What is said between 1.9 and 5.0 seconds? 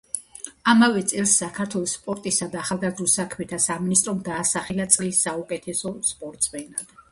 სპორტისა და ახალგაზრდულ საქმეთა სამინისტრომ დაასახელა